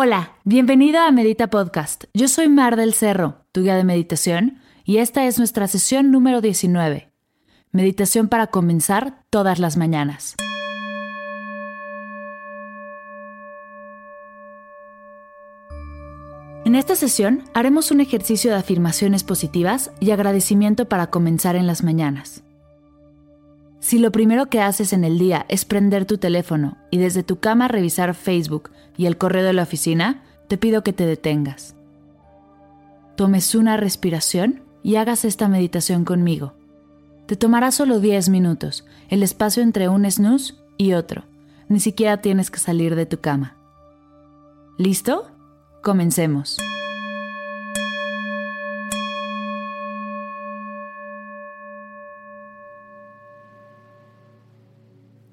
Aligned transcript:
Hola, 0.00 0.34
bienvenido 0.44 1.00
a 1.00 1.10
Medita 1.10 1.48
Podcast. 1.48 2.04
Yo 2.14 2.28
soy 2.28 2.48
Mar 2.48 2.76
del 2.76 2.94
Cerro, 2.94 3.44
tu 3.50 3.62
guía 3.62 3.74
de 3.74 3.82
meditación, 3.82 4.60
y 4.84 4.98
esta 4.98 5.26
es 5.26 5.38
nuestra 5.38 5.66
sesión 5.66 6.12
número 6.12 6.40
19. 6.40 7.10
Meditación 7.72 8.28
para 8.28 8.46
comenzar 8.46 9.24
todas 9.28 9.58
las 9.58 9.76
mañanas. 9.76 10.36
En 16.64 16.76
esta 16.76 16.94
sesión 16.94 17.42
haremos 17.52 17.90
un 17.90 18.00
ejercicio 18.00 18.52
de 18.52 18.58
afirmaciones 18.58 19.24
positivas 19.24 19.90
y 19.98 20.12
agradecimiento 20.12 20.88
para 20.88 21.08
comenzar 21.08 21.56
en 21.56 21.66
las 21.66 21.82
mañanas. 21.82 22.44
Si 23.88 23.98
lo 23.98 24.12
primero 24.12 24.50
que 24.50 24.60
haces 24.60 24.92
en 24.92 25.02
el 25.02 25.18
día 25.18 25.46
es 25.48 25.64
prender 25.64 26.04
tu 26.04 26.18
teléfono 26.18 26.76
y 26.90 26.98
desde 26.98 27.22
tu 27.22 27.38
cama 27.38 27.68
revisar 27.68 28.14
Facebook 28.14 28.68
y 28.98 29.06
el 29.06 29.16
correo 29.16 29.42
de 29.42 29.54
la 29.54 29.62
oficina, 29.62 30.24
te 30.46 30.58
pido 30.58 30.84
que 30.84 30.92
te 30.92 31.06
detengas. 31.06 31.74
Tomes 33.16 33.54
una 33.54 33.78
respiración 33.78 34.60
y 34.82 34.96
hagas 34.96 35.24
esta 35.24 35.48
meditación 35.48 36.04
conmigo. 36.04 36.52
Te 37.24 37.36
tomará 37.36 37.70
solo 37.70 37.98
10 37.98 38.28
minutos, 38.28 38.84
el 39.08 39.22
espacio 39.22 39.62
entre 39.62 39.88
un 39.88 40.04
snooze 40.10 40.52
y 40.76 40.92
otro. 40.92 41.24
Ni 41.70 41.80
siquiera 41.80 42.20
tienes 42.20 42.50
que 42.50 42.58
salir 42.58 42.94
de 42.94 43.06
tu 43.06 43.20
cama. 43.20 43.56
¿Listo? 44.76 45.30
Comencemos. 45.82 46.58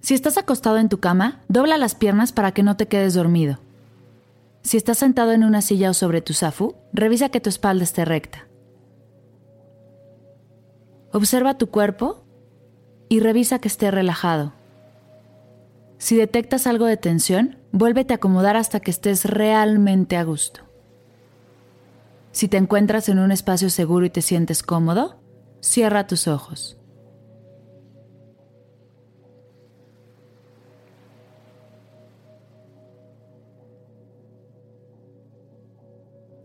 Si 0.06 0.14
estás 0.14 0.38
acostado 0.38 0.78
en 0.78 0.88
tu 0.88 1.00
cama, 1.00 1.42
dobla 1.48 1.80
las 1.80 1.95
piernas 1.95 2.31
para 2.31 2.52
que 2.52 2.61
no 2.61 2.78
te 2.78 2.88
quedes 2.88 3.16
dormido. 3.16 3.58
Si 4.61 4.78
estás 4.78 5.00
sentado 5.00 5.31
en 5.31 5.44
una 5.44 5.64
silla 5.64 5.89
o 5.89 5.95
sobre 5.95 6.22
tu 6.22 6.36
zafu, 6.36 6.75
revisa 6.94 7.30
que 7.30 7.42
tu 7.42 7.50
espalda 7.50 7.86
esté 7.86 8.06
recta. 8.06 8.48
Observa 11.11 11.58
tu 11.58 11.72
cuerpo 11.72 12.23
y 13.09 13.20
revisa 13.20 13.58
que 13.58 13.67
esté 13.67 13.89
relajado. 13.89 14.53
Si 15.98 16.16
detectas 16.16 16.67
algo 16.67 16.86
de 16.86 16.98
tensión, 16.98 17.58
vuélvete 17.72 18.14
a 18.14 18.17
acomodar 18.17 18.58
hasta 18.58 18.81
que 18.81 18.92
estés 18.92 19.26
realmente 19.26 20.17
a 20.17 20.23
gusto. 20.23 20.61
Si 22.31 22.48
te 22.48 22.58
encuentras 22.58 23.09
en 23.09 23.17
un 23.17 23.31
espacio 23.31 23.72
seguro 23.72 24.06
y 24.06 24.11
te 24.11 24.22
sientes 24.22 24.61
cómodo, 24.61 25.16
cierra 25.61 26.06
tus 26.06 26.28
ojos. 26.28 26.78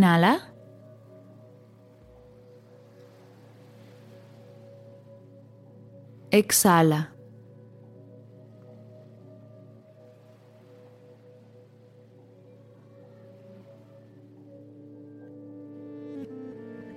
Inhala. 0.00 0.40
Exhala. 6.30 7.12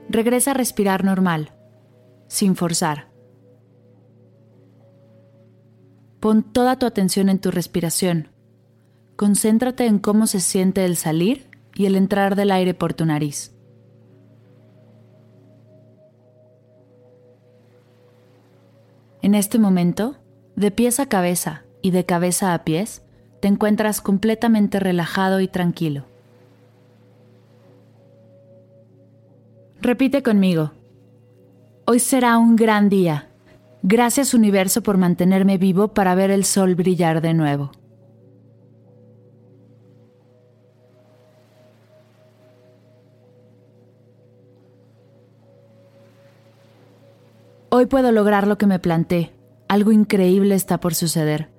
Regresa 0.07 0.51
a 0.51 0.53
respirar 0.53 1.03
normal, 1.03 1.51
sin 2.27 2.55
forzar. 2.55 3.09
Pon 6.21 6.53
toda 6.53 6.79
tu 6.79 6.85
atención 6.85 7.27
en 7.27 7.39
tu 7.39 7.51
respiración. 7.51 8.29
Concéntrate 9.17 9.87
en 9.87 9.99
cómo 9.99 10.25
se 10.25 10.39
siente 10.39 10.85
el 10.85 10.95
salir 10.95 11.52
y 11.75 11.85
el 11.85 11.95
entrar 11.95 12.35
del 12.35 12.51
aire 12.51 12.73
por 12.73 12.93
tu 12.93 13.05
nariz. 13.05 13.53
En 19.21 19.35
este 19.35 19.57
momento, 19.57 20.17
de 20.55 20.69
pies 20.69 20.99
a 20.99 21.07
cabeza 21.07 21.63
y 21.81 21.91
de 21.91 22.05
cabeza 22.05 22.53
a 22.53 22.63
pies, 22.63 23.03
te 23.39 23.47
encuentras 23.47 24.01
completamente 24.01 24.79
relajado 24.79 25.39
y 25.39 25.47
tranquilo. 25.47 26.05
Repite 29.81 30.23
conmigo. 30.23 30.71
Hoy 31.85 31.99
será 31.99 32.37
un 32.37 32.55
gran 32.55 32.87
día. 32.87 33.29
Gracias 33.81 34.33
universo 34.33 34.81
por 34.81 34.97
mantenerme 34.97 35.57
vivo 35.57 35.89
para 35.89 36.15
ver 36.15 36.31
el 36.31 36.45
sol 36.45 36.75
brillar 36.75 37.19
de 37.21 37.33
nuevo. 37.33 37.71
Hoy 47.83 47.87
puedo 47.87 48.13
lograr 48.13 48.47
lo 48.47 48.57
que 48.57 48.65
me 48.65 48.79
planté. 48.79 49.33
Algo 49.67 49.91
increíble 49.91 50.55
está 50.55 50.79
por 50.79 50.95
suceder. 50.95 51.49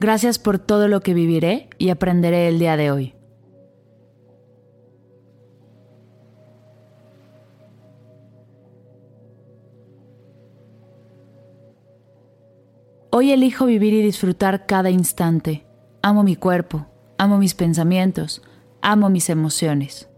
Gracias 0.00 0.40
por 0.40 0.58
todo 0.58 0.88
lo 0.88 1.02
que 1.02 1.14
viviré 1.14 1.70
y 1.78 1.90
aprenderé 1.90 2.48
el 2.48 2.58
día 2.58 2.76
de 2.76 2.90
hoy. 2.90 3.14
Hoy 13.12 13.30
elijo 13.30 13.64
vivir 13.64 13.94
y 13.94 14.02
disfrutar 14.02 14.66
cada 14.66 14.90
instante. 14.90 15.64
Amo 16.02 16.24
mi 16.24 16.34
cuerpo, 16.34 16.88
amo 17.18 17.38
mis 17.38 17.54
pensamientos, 17.54 18.42
amo 18.82 19.10
mis 19.10 19.30
emociones. 19.30 20.08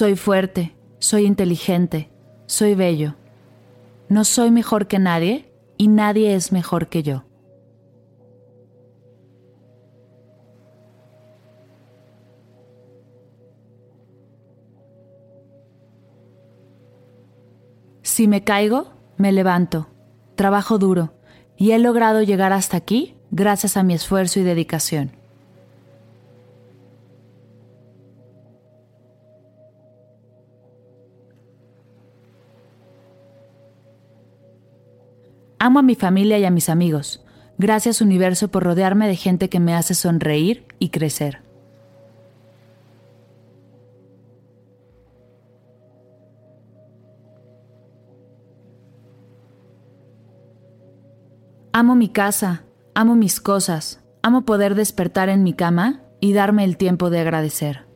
Soy 0.00 0.16
fuerte, 0.16 0.74
soy 0.98 1.26
inteligente, 1.26 2.08
soy 2.46 2.74
bello. 2.74 3.16
No 4.08 4.24
soy 4.24 4.50
mejor 4.50 4.86
que 4.86 4.98
nadie 4.98 5.52
y 5.76 5.88
nadie 5.88 6.34
es 6.34 6.52
mejor 6.52 6.88
que 6.88 7.02
yo. 7.02 7.24
Si 18.00 18.26
me 18.26 18.42
caigo, 18.42 18.94
me 19.18 19.32
levanto, 19.32 19.90
trabajo 20.34 20.78
duro 20.78 21.12
y 21.58 21.72
he 21.72 21.78
logrado 21.78 22.22
llegar 22.22 22.54
hasta 22.54 22.78
aquí 22.78 23.18
gracias 23.30 23.76
a 23.76 23.82
mi 23.82 23.92
esfuerzo 23.92 24.40
y 24.40 24.44
dedicación. 24.44 25.19
Amo 35.62 35.80
a 35.80 35.82
mi 35.82 35.94
familia 35.94 36.38
y 36.38 36.46
a 36.46 36.50
mis 36.50 36.70
amigos. 36.70 37.22
Gracias 37.58 38.00
universo 38.00 38.48
por 38.48 38.62
rodearme 38.62 39.06
de 39.06 39.16
gente 39.16 39.50
que 39.50 39.60
me 39.60 39.74
hace 39.74 39.94
sonreír 39.94 40.64
y 40.78 40.88
crecer. 40.88 41.42
Amo 51.74 51.94
mi 51.94 52.08
casa, 52.08 52.64
amo 52.94 53.14
mis 53.14 53.38
cosas, 53.38 54.02
amo 54.22 54.46
poder 54.46 54.74
despertar 54.74 55.28
en 55.28 55.42
mi 55.42 55.52
cama 55.52 56.00
y 56.20 56.32
darme 56.32 56.64
el 56.64 56.78
tiempo 56.78 57.10
de 57.10 57.20
agradecer. 57.20 57.89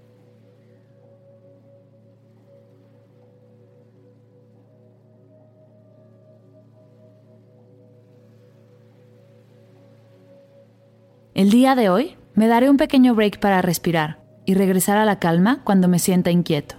El 11.35 11.51
día 11.51 11.75
de 11.75 11.89
hoy 11.91 12.17
me 12.35 12.47
daré 12.47 12.71
un 12.71 12.77
pequeño 12.77 13.13
break 13.17 13.41
para 13.41 13.61
respirar 13.61 14.21
y 14.47 14.55
regresar 14.55 14.99
a 14.99 15.05
la 15.05 15.19
calma 15.19 15.63
cuando 15.65 15.89
me 15.89 15.99
sienta 15.99 16.31
inquieto. 16.31 16.77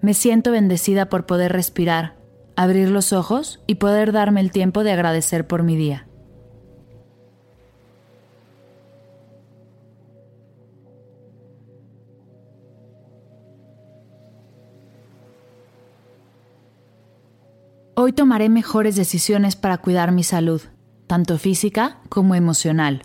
Me 0.00 0.14
siento 0.14 0.50
bendecida 0.50 1.08
por 1.08 1.26
poder 1.26 1.52
respirar, 1.52 2.16
abrir 2.56 2.90
los 2.90 3.12
ojos 3.12 3.62
y 3.68 3.76
poder 3.76 4.10
darme 4.10 4.40
el 4.40 4.50
tiempo 4.50 4.82
de 4.82 4.90
agradecer 4.90 5.46
por 5.46 5.62
mi 5.62 5.76
día. 5.76 6.09
Hoy 18.02 18.14
tomaré 18.14 18.48
mejores 18.48 18.96
decisiones 18.96 19.56
para 19.56 19.76
cuidar 19.76 20.10
mi 20.10 20.22
salud, 20.22 20.62
tanto 21.06 21.36
física 21.36 21.98
como 22.08 22.34
emocional. 22.34 23.02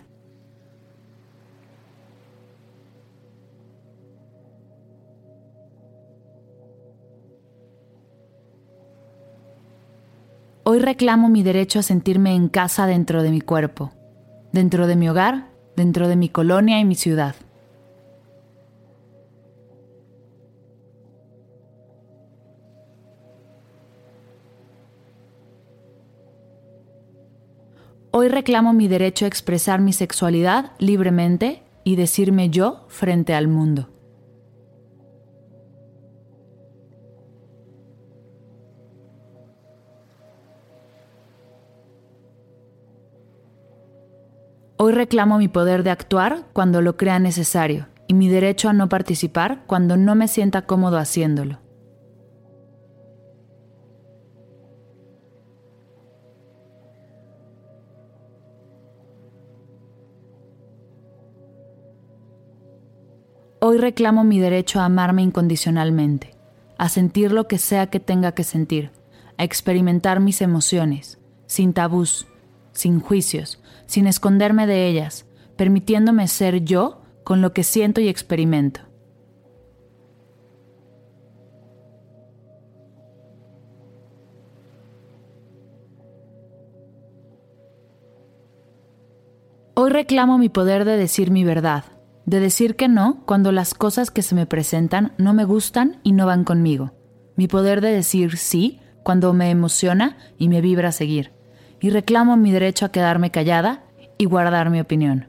Hoy 10.64 10.78
reclamo 10.78 11.28
mi 11.28 11.42
derecho 11.42 11.80
a 11.80 11.82
sentirme 11.82 12.34
en 12.34 12.48
casa 12.48 12.86
dentro 12.86 13.22
de 13.22 13.30
mi 13.30 13.42
cuerpo, 13.42 13.92
dentro 14.54 14.86
de 14.86 14.96
mi 14.96 15.10
hogar, 15.10 15.50
dentro 15.76 16.08
de 16.08 16.16
mi 16.16 16.30
colonia 16.30 16.80
y 16.80 16.86
mi 16.86 16.94
ciudad. 16.94 17.36
Hoy 28.18 28.28
reclamo 28.28 28.72
mi 28.72 28.88
derecho 28.88 29.26
a 29.26 29.28
expresar 29.28 29.82
mi 29.82 29.92
sexualidad 29.92 30.72
libremente 30.78 31.62
y 31.84 31.96
decirme 31.96 32.48
yo 32.48 32.86
frente 32.88 33.34
al 33.34 33.46
mundo. 33.46 33.90
Hoy 44.78 44.94
reclamo 44.94 45.36
mi 45.36 45.48
poder 45.48 45.82
de 45.82 45.90
actuar 45.90 46.46
cuando 46.54 46.80
lo 46.80 46.96
crea 46.96 47.18
necesario 47.18 47.88
y 48.06 48.14
mi 48.14 48.30
derecho 48.30 48.70
a 48.70 48.72
no 48.72 48.88
participar 48.88 49.64
cuando 49.66 49.98
no 49.98 50.14
me 50.14 50.26
sienta 50.26 50.62
cómodo 50.62 50.96
haciéndolo. 50.96 51.65
Hoy 63.68 63.78
reclamo 63.78 64.22
mi 64.22 64.38
derecho 64.38 64.78
a 64.78 64.84
amarme 64.84 65.22
incondicionalmente, 65.22 66.36
a 66.78 66.88
sentir 66.88 67.32
lo 67.32 67.48
que 67.48 67.58
sea 67.58 67.88
que 67.88 67.98
tenga 67.98 68.30
que 68.30 68.44
sentir, 68.44 68.92
a 69.38 69.42
experimentar 69.42 70.20
mis 70.20 70.40
emociones, 70.40 71.18
sin 71.46 71.72
tabús, 71.72 72.28
sin 72.70 73.00
juicios, 73.00 73.60
sin 73.86 74.06
esconderme 74.06 74.68
de 74.68 74.86
ellas, 74.86 75.26
permitiéndome 75.56 76.28
ser 76.28 76.60
yo 76.62 77.02
con 77.24 77.42
lo 77.42 77.52
que 77.52 77.64
siento 77.64 78.00
y 78.00 78.06
experimento. 78.06 78.82
Hoy 89.74 89.90
reclamo 89.90 90.38
mi 90.38 90.50
poder 90.50 90.84
de 90.84 90.96
decir 90.96 91.32
mi 91.32 91.42
verdad, 91.42 91.95
de 92.26 92.40
decir 92.40 92.74
que 92.74 92.88
no 92.88 93.22
cuando 93.24 93.52
las 93.52 93.72
cosas 93.72 94.10
que 94.10 94.22
se 94.22 94.34
me 94.34 94.46
presentan 94.46 95.12
no 95.16 95.32
me 95.32 95.44
gustan 95.44 96.00
y 96.02 96.12
no 96.12 96.26
van 96.26 96.44
conmigo. 96.44 96.92
Mi 97.36 97.46
poder 97.46 97.80
de 97.80 97.92
decir 97.92 98.36
sí 98.36 98.80
cuando 99.04 99.32
me 99.32 99.50
emociona 99.50 100.16
y 100.36 100.48
me 100.48 100.60
vibra 100.60 100.90
seguir. 100.90 101.32
Y 101.80 101.90
reclamo 101.90 102.36
mi 102.36 102.50
derecho 102.50 102.84
a 102.84 102.90
quedarme 102.90 103.30
callada 103.30 103.84
y 104.18 104.24
guardar 104.24 104.70
mi 104.70 104.80
opinión. 104.80 105.28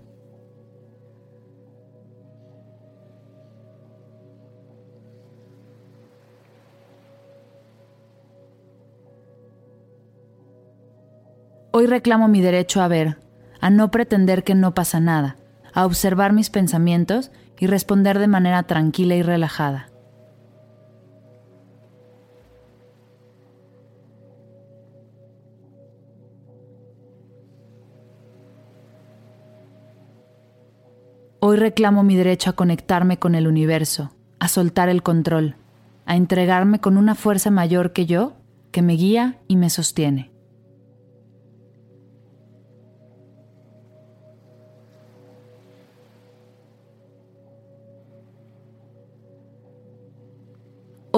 Hoy 11.71 11.85
reclamo 11.85 12.27
mi 12.27 12.41
derecho 12.41 12.81
a 12.81 12.87
ver, 12.87 13.19
a 13.59 13.69
no 13.69 13.91
pretender 13.91 14.43
que 14.43 14.55
no 14.55 14.73
pasa 14.73 14.99
nada, 14.99 15.35
a 15.77 15.85
observar 15.85 16.33
mis 16.33 16.49
pensamientos 16.49 17.29
y 17.59 17.67
responder 17.67 18.17
de 18.17 18.25
manera 18.25 18.63
tranquila 18.63 19.13
y 19.13 19.21
relajada. 19.21 19.91
Hoy 31.39 31.57
reclamo 31.57 32.01
mi 32.01 32.15
derecho 32.15 32.49
a 32.49 32.53
conectarme 32.53 33.19
con 33.19 33.35
el 33.35 33.47
universo, 33.47 34.15
a 34.39 34.47
soltar 34.47 34.89
el 34.89 35.03
control, 35.03 35.57
a 36.07 36.15
entregarme 36.15 36.79
con 36.79 36.97
una 36.97 37.13
fuerza 37.13 37.51
mayor 37.51 37.93
que 37.93 38.07
yo 38.07 38.33
que 38.71 38.81
me 38.81 38.93
guía 38.93 39.37
y 39.47 39.57
me 39.57 39.69
sostiene. 39.69 40.36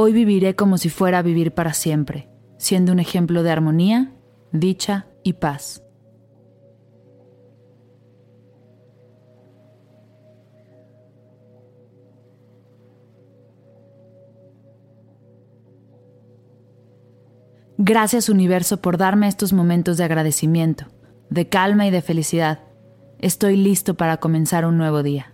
Hoy 0.01 0.13
viviré 0.13 0.55
como 0.55 0.77
si 0.77 0.87
fuera 0.87 1.17
a 1.17 1.21
vivir 1.21 1.51
para 1.51 1.73
siempre, 1.73 2.29
siendo 2.57 2.93
un 2.93 2.99
ejemplo 2.99 3.43
de 3.43 3.51
armonía, 3.51 4.13
dicha 4.53 5.07
y 5.25 5.33
paz. 5.33 5.83
Gracias 17.77 18.29
universo 18.29 18.77
por 18.77 18.95
darme 18.95 19.27
estos 19.27 19.51
momentos 19.51 19.97
de 19.97 20.05
agradecimiento, 20.05 20.85
de 21.29 21.49
calma 21.49 21.85
y 21.87 21.91
de 21.91 22.01
felicidad. 22.01 22.59
Estoy 23.19 23.57
listo 23.57 23.95
para 23.95 24.15
comenzar 24.15 24.65
un 24.65 24.77
nuevo 24.77 25.03
día. 25.03 25.33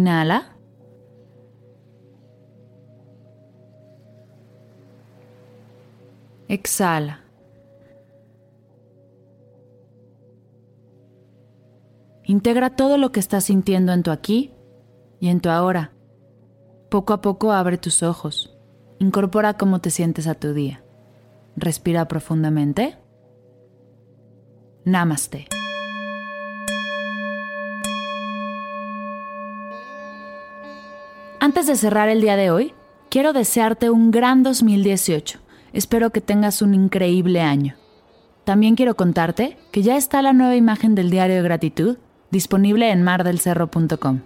Inhala. 0.00 0.56
Exhala. 6.48 7.20
Integra 12.24 12.76
todo 12.76 12.96
lo 12.96 13.12
que 13.12 13.20
estás 13.20 13.44
sintiendo 13.44 13.92
en 13.92 14.02
tu 14.02 14.10
aquí 14.10 14.54
y 15.20 15.28
en 15.28 15.40
tu 15.42 15.50
ahora. 15.50 15.92
Poco 16.90 17.12
a 17.12 17.20
poco 17.20 17.52
abre 17.52 17.76
tus 17.76 18.02
ojos. 18.02 18.56
incorpora 19.00 19.58
cómo 19.58 19.80
te 19.80 19.90
sientes 19.90 20.26
a 20.26 20.34
tu 20.34 20.54
día. 20.54 20.82
Respira 21.56 22.08
profundamente. 22.08 22.96
Namaste. 24.86 25.59
Antes 31.50 31.66
de 31.66 31.74
cerrar 31.74 32.08
el 32.08 32.20
día 32.20 32.36
de 32.36 32.52
hoy, 32.52 32.74
quiero 33.08 33.32
desearte 33.32 33.90
un 33.90 34.12
gran 34.12 34.44
2018. 34.44 35.40
Espero 35.72 36.10
que 36.10 36.20
tengas 36.20 36.62
un 36.62 36.74
increíble 36.74 37.40
año. 37.40 37.74
También 38.44 38.76
quiero 38.76 38.94
contarte 38.94 39.56
que 39.72 39.82
ya 39.82 39.96
está 39.96 40.22
la 40.22 40.32
nueva 40.32 40.54
imagen 40.54 40.94
del 40.94 41.10
diario 41.10 41.34
de 41.34 41.42
gratitud 41.42 41.98
disponible 42.30 42.92
en 42.92 43.02
mardelcerro.com. 43.02 44.20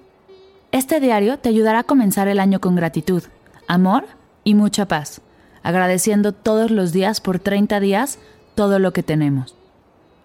Este 0.70 1.00
diario 1.00 1.38
te 1.38 1.48
ayudará 1.48 1.78
a 1.78 1.84
comenzar 1.84 2.28
el 2.28 2.38
año 2.38 2.60
con 2.60 2.76
gratitud, 2.76 3.22
amor 3.68 4.04
y 4.44 4.54
mucha 4.54 4.86
paz, 4.86 5.22
agradeciendo 5.62 6.32
todos 6.32 6.70
los 6.70 6.92
días 6.92 7.22
por 7.22 7.38
30 7.38 7.80
días 7.80 8.18
todo 8.54 8.78
lo 8.78 8.92
que 8.92 9.02
tenemos. 9.02 9.56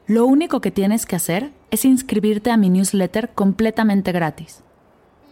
Lo 0.05 0.25
único 0.25 0.59
que 0.59 0.71
tienes 0.71 1.05
que 1.05 1.15
hacer 1.15 1.51
es 1.71 1.85
inscribirte 1.85 2.51
a 2.51 2.57
mi 2.57 2.69
newsletter 2.69 3.29
completamente 3.29 4.11
gratis. 4.11 4.63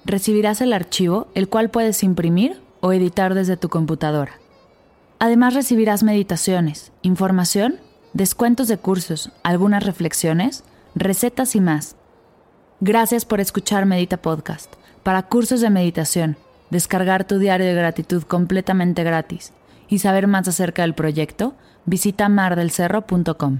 Recibirás 0.07 0.61
el 0.61 0.71
archivo, 0.71 1.27
el 1.35 1.49
cual 1.49 1.69
puedes 1.69 2.01
imprimir 2.01 2.61
o 2.79 2.93
editar 2.93 3.33
desde 3.33 3.57
tu 3.57 3.67
computadora. 3.67 4.39
Además 5.19 5.53
recibirás 5.53 6.01
meditaciones, 6.01 6.93
información, 7.01 7.81
descuentos 8.13 8.69
de 8.69 8.77
cursos, 8.77 9.33
algunas 9.43 9.83
reflexiones, 9.85 10.63
recetas 10.95 11.57
y 11.57 11.59
más. 11.59 11.97
Gracias 12.79 13.25
por 13.25 13.41
escuchar 13.41 13.85
Medita 13.85 14.15
Podcast. 14.21 14.73
Para 15.03 15.23
cursos 15.23 15.59
de 15.59 15.69
meditación, 15.69 16.37
descargar 16.69 17.27
tu 17.27 17.37
diario 17.37 17.65
de 17.67 17.73
gratitud 17.73 18.23
completamente 18.23 19.03
gratis 19.03 19.51
y 19.89 19.99
saber 19.99 20.27
más 20.27 20.47
acerca 20.47 20.83
del 20.83 20.95
proyecto, 20.95 21.53
visita 21.85 22.29
mardelcerro.com. 22.29 23.59